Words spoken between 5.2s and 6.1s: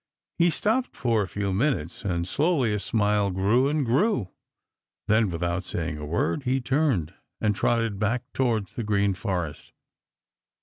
without saying a